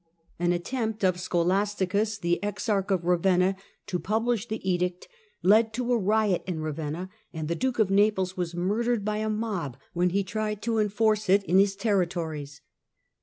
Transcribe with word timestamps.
An 0.39 0.51
attempt 0.51 1.03
of 1.03 1.19
Scholasticus, 1.19 2.17
the 2.19 2.41
Exarch 2.43 2.89
of 2.89 3.05
Ravenna, 3.05 3.51
Gregory 3.51 3.57
n. 3.59 3.85
o 3.93 3.99
publish 3.99 4.47
the 4.47 4.67
edict 4.67 5.07
led 5.43 5.73
to 5.73 5.93
a 5.93 5.97
riot 5.99 6.41
in 6.47 6.59
Ravenna, 6.59 7.07
and 7.31 7.47
the 7.47 7.55
Liutprand 7.55 7.61
)uke 7.73 7.77
of 7.79 7.91
Naples 7.91 8.35
was 8.35 8.55
murdered 8.55 9.05
by 9.05 9.17
a 9.17 9.29
mob 9.29 9.77
when 9.93 10.09
he 10.09 10.23
tried 10.23 10.67
o 10.67 10.79
enforce 10.79 11.29
it 11.29 11.43
in 11.43 11.59
his 11.59 11.75
territories. 11.75 12.61